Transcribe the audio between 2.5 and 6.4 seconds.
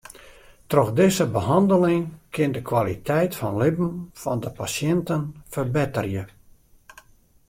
de kwaliteit fan libben fan de pasjinten ferbetterje.